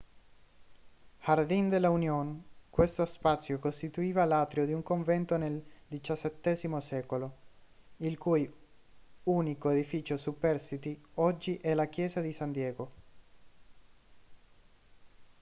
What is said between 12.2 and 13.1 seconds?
san diego